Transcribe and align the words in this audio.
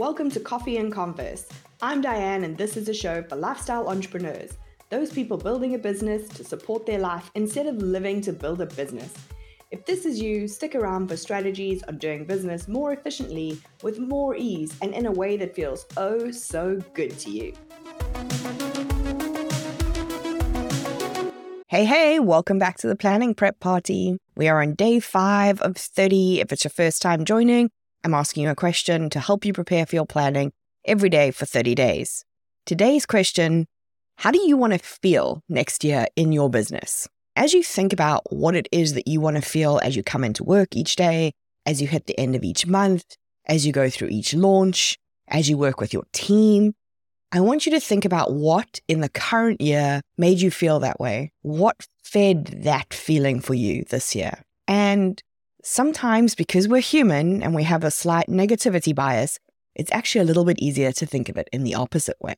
Welcome 0.00 0.30
to 0.30 0.40
Coffee 0.40 0.78
and 0.78 0.90
Converse. 0.90 1.46
I'm 1.82 2.00
Diane, 2.00 2.44
and 2.44 2.56
this 2.56 2.78
is 2.78 2.88
a 2.88 2.94
show 2.94 3.22
for 3.22 3.36
lifestyle 3.36 3.86
entrepreneurs, 3.86 4.56
those 4.88 5.12
people 5.12 5.36
building 5.36 5.74
a 5.74 5.78
business 5.78 6.26
to 6.30 6.42
support 6.42 6.86
their 6.86 6.98
life 6.98 7.30
instead 7.34 7.66
of 7.66 7.76
living 7.82 8.22
to 8.22 8.32
build 8.32 8.62
a 8.62 8.66
business. 8.66 9.12
If 9.70 9.84
this 9.84 10.06
is 10.06 10.18
you, 10.18 10.48
stick 10.48 10.74
around 10.74 11.08
for 11.08 11.18
strategies 11.18 11.82
on 11.82 11.98
doing 11.98 12.24
business 12.24 12.66
more 12.66 12.94
efficiently, 12.94 13.60
with 13.82 13.98
more 13.98 14.34
ease, 14.34 14.74
and 14.80 14.94
in 14.94 15.04
a 15.04 15.12
way 15.12 15.36
that 15.36 15.54
feels 15.54 15.84
oh 15.98 16.30
so 16.30 16.80
good 16.94 17.18
to 17.18 17.30
you. 17.30 17.52
Hey, 21.66 21.84
hey, 21.84 22.20
welcome 22.20 22.58
back 22.58 22.78
to 22.78 22.86
the 22.86 22.96
Planning 22.96 23.34
Prep 23.34 23.60
Party. 23.60 24.16
We 24.34 24.48
are 24.48 24.62
on 24.62 24.76
day 24.76 24.98
five 24.98 25.60
of 25.60 25.76
30. 25.76 26.40
If 26.40 26.54
it's 26.54 26.64
your 26.64 26.70
first 26.70 27.02
time 27.02 27.26
joining, 27.26 27.70
I'm 28.02 28.14
asking 28.14 28.44
you 28.44 28.50
a 28.50 28.54
question 28.54 29.10
to 29.10 29.20
help 29.20 29.44
you 29.44 29.52
prepare 29.52 29.84
for 29.84 29.94
your 29.94 30.06
planning 30.06 30.52
every 30.84 31.10
day 31.10 31.30
for 31.30 31.44
30 31.44 31.74
days. 31.74 32.24
Today's 32.64 33.04
question 33.04 33.66
How 34.16 34.30
do 34.30 34.40
you 34.40 34.56
want 34.56 34.72
to 34.72 34.78
feel 34.78 35.42
next 35.48 35.84
year 35.84 36.06
in 36.16 36.32
your 36.32 36.48
business? 36.48 37.08
As 37.36 37.52
you 37.52 37.62
think 37.62 37.92
about 37.92 38.22
what 38.32 38.56
it 38.56 38.68
is 38.72 38.94
that 38.94 39.06
you 39.06 39.20
want 39.20 39.36
to 39.36 39.42
feel 39.42 39.80
as 39.82 39.96
you 39.96 40.02
come 40.02 40.24
into 40.24 40.44
work 40.44 40.74
each 40.74 40.96
day, 40.96 41.32
as 41.66 41.80
you 41.80 41.86
hit 41.86 42.06
the 42.06 42.18
end 42.18 42.34
of 42.34 42.42
each 42.42 42.66
month, 42.66 43.16
as 43.46 43.66
you 43.66 43.72
go 43.72 43.90
through 43.90 44.08
each 44.08 44.34
launch, 44.34 44.98
as 45.28 45.48
you 45.48 45.58
work 45.58 45.80
with 45.80 45.92
your 45.92 46.04
team, 46.12 46.74
I 47.32 47.40
want 47.40 47.64
you 47.64 47.72
to 47.72 47.80
think 47.80 48.04
about 48.04 48.32
what 48.32 48.80
in 48.88 49.00
the 49.00 49.08
current 49.08 49.60
year 49.60 50.00
made 50.18 50.40
you 50.40 50.50
feel 50.50 50.80
that 50.80 50.98
way. 50.98 51.32
What 51.42 51.86
fed 52.02 52.46
that 52.64 52.92
feeling 52.92 53.40
for 53.40 53.54
you 53.54 53.84
this 53.84 54.16
year? 54.16 54.42
And 54.66 55.22
sometimes 55.62 56.34
because 56.34 56.68
we're 56.68 56.80
human 56.80 57.42
and 57.42 57.54
we 57.54 57.64
have 57.64 57.84
a 57.84 57.90
slight 57.90 58.26
negativity 58.28 58.94
bias, 58.94 59.38
it's 59.74 59.92
actually 59.92 60.22
a 60.22 60.24
little 60.24 60.44
bit 60.44 60.58
easier 60.58 60.92
to 60.92 61.06
think 61.06 61.28
of 61.28 61.36
it 61.36 61.48
in 61.52 61.64
the 61.64 61.74
opposite 61.74 62.16
way. 62.20 62.36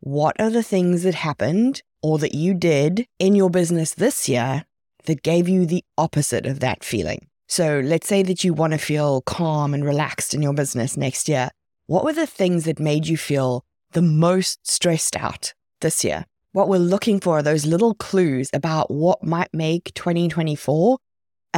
What 0.00 0.40
are 0.40 0.50
the 0.50 0.62
things 0.62 1.02
that 1.02 1.14
happened 1.14 1.82
or 2.02 2.18
that 2.18 2.34
you 2.34 2.54
did 2.54 3.06
in 3.18 3.34
your 3.34 3.50
business 3.50 3.94
this 3.94 4.28
year 4.28 4.64
that 5.04 5.22
gave 5.22 5.48
you 5.48 5.66
the 5.66 5.84
opposite 5.96 6.46
of 6.46 6.60
that 6.60 6.84
feeling? 6.84 7.28
So 7.48 7.80
let's 7.80 8.06
say 8.06 8.22
that 8.22 8.44
you 8.44 8.52
want 8.52 8.72
to 8.74 8.78
feel 8.78 9.22
calm 9.22 9.74
and 9.74 9.84
relaxed 9.84 10.34
in 10.34 10.42
your 10.42 10.54
business 10.54 10.96
next 10.96 11.28
year. 11.28 11.50
What 11.86 12.04
were 12.04 12.12
the 12.12 12.26
things 12.26 12.64
that 12.64 12.78
made 12.78 13.06
you 13.06 13.16
feel 13.16 13.64
the 13.92 14.02
most 14.02 14.66
stressed 14.68 15.16
out 15.16 15.54
this 15.80 16.04
year. 16.04 16.26
What 16.52 16.68
we're 16.68 16.78
looking 16.78 17.20
for 17.20 17.38
are 17.38 17.42
those 17.42 17.66
little 17.66 17.94
clues 17.94 18.50
about 18.52 18.90
what 18.90 19.22
might 19.22 19.52
make 19.52 19.92
2024 19.94 20.98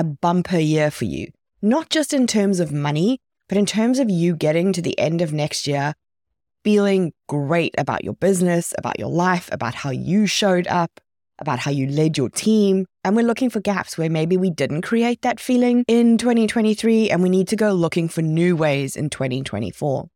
a 0.01 0.05
bumper 0.05 0.59
year 0.59 0.91
for 0.91 1.05
you, 1.05 1.29
not 1.61 1.91
just 1.91 2.15
in 2.15 2.27
terms 2.27 2.59
of 2.59 2.73
money, 2.73 3.19
but 3.51 3.59
in 3.59 3.67
terms 3.67 3.99
of 3.99 4.09
you 4.09 4.35
getting 4.35 4.73
to 4.73 4.81
the 4.81 4.99
end 4.99 5.21
of 5.21 5.33
next 5.33 5.67
year 5.67 5.95
feeling 6.65 7.13
great 7.29 7.75
about 7.79 8.05
your 8.05 8.15
business, 8.15 8.75
about 8.79 8.99
your 8.99 9.09
life, 9.09 9.49
about 9.53 9.75
how 9.75 9.91
you 9.91 10.27
showed 10.27 10.67
up, 10.69 11.01
about 11.39 11.59
how 11.59 11.71
you 11.71 11.87
led 11.87 12.19
your 12.19 12.29
team. 12.29 12.87
And 13.03 13.17
we're 13.17 13.27
looking 13.27 13.51
for 13.51 13.61
gaps 13.61 13.97
where 13.97 14.11
maybe 14.11 14.37
we 14.37 14.51
didn't 14.51 14.83
create 14.83 15.23
that 15.23 15.41
feeling 15.41 15.85
in 15.89 16.19
2023 16.19 17.11
and 17.11 17.23
we 17.23 17.31
need 17.31 17.49
to 17.49 17.57
go 17.57 17.73
looking 17.73 18.09
for 18.09 18.23
new 18.23 18.57
ways 18.57 18.97
in 18.97 19.11
2024. 19.11 20.09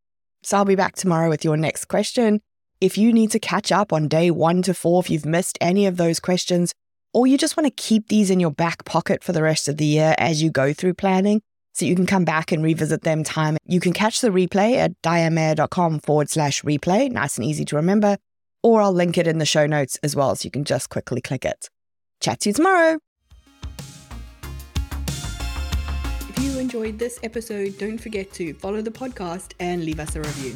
So 0.43 0.57
I'll 0.57 0.65
be 0.65 0.75
back 0.75 0.95
tomorrow 0.95 1.29
with 1.29 1.43
your 1.43 1.57
next 1.57 1.85
question. 1.85 2.41
If 2.79 2.97
you 2.97 3.11
need 3.11 3.31
to 3.31 3.39
catch 3.39 3.71
up 3.71 3.91
on 3.91 4.07
day 4.07 4.29
one 4.29 4.61
to 4.63 4.73
four, 4.73 4.99
if 4.99 5.09
you've 5.09 5.25
missed 5.25 5.57
any 5.61 5.87
of 5.87 5.97
those 5.97 6.19
questions, 6.19 6.73
or 7.15 7.25
you 7.25 7.37
just 7.37 7.55
want 7.55 7.65
to 7.65 7.71
keep 7.81 8.09
these 8.09 8.29
in 8.29 8.41
your 8.41 8.51
back 8.51 8.83
pocket 8.83 9.23
for 9.23 9.31
the 9.31 9.41
rest 9.41 9.69
of 9.69 9.77
the 9.77 9.85
year 9.85 10.13
as 10.17 10.43
you 10.43 10.51
go 10.51 10.73
through 10.73 10.93
planning, 10.93 11.41
so 11.73 11.85
you 11.85 11.95
can 11.95 12.05
come 12.05 12.25
back 12.25 12.51
and 12.51 12.61
revisit 12.61 13.03
them 13.03 13.23
time. 13.23 13.55
You 13.65 13.79
can 13.79 13.93
catch 13.93 14.19
the 14.19 14.27
replay 14.27 14.75
at 14.75 15.01
dianemayer.com 15.01 16.01
forward 16.01 16.29
slash 16.29 16.61
replay, 16.63 17.09
nice 17.09 17.37
and 17.37 17.45
easy 17.45 17.63
to 17.65 17.77
remember, 17.77 18.17
or 18.61 18.81
I'll 18.81 18.91
link 18.91 19.17
it 19.17 19.27
in 19.27 19.37
the 19.37 19.45
show 19.45 19.65
notes 19.65 19.97
as 20.03 20.13
well, 20.13 20.35
so 20.35 20.45
you 20.45 20.51
can 20.51 20.65
just 20.65 20.89
quickly 20.89 21.21
click 21.21 21.45
it. 21.45 21.69
Chat 22.19 22.41
to 22.41 22.49
you 22.49 22.53
tomorrow. 22.53 22.99
If 26.27 26.39
you 26.39 26.59
enjoyed 26.59 26.99
this 26.99 27.17
episode, 27.23 27.77
don't 27.77 27.97
forget 27.97 28.33
to 28.33 28.53
follow 28.55 28.81
the 28.81 28.91
podcast 28.91 29.53
and 29.61 29.85
leave 29.85 30.01
us 30.01 30.17
a 30.17 30.19
review. 30.19 30.53